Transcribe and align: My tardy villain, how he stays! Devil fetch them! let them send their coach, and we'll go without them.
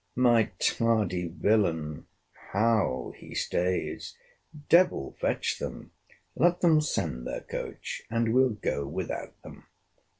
My 0.15 0.45
tardy 0.57 1.27
villain, 1.27 2.07
how 2.49 3.13
he 3.17 3.35
stays! 3.35 4.17
Devil 4.67 5.15
fetch 5.21 5.59
them! 5.59 5.91
let 6.35 6.61
them 6.61 6.81
send 6.81 7.27
their 7.27 7.41
coach, 7.41 8.01
and 8.09 8.33
we'll 8.33 8.49
go 8.49 8.87
without 8.87 9.39
them. 9.43 9.67